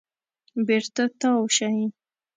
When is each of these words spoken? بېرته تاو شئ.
بېرته 0.67 1.03
تاو 1.19 1.43
شئ. 1.55 1.69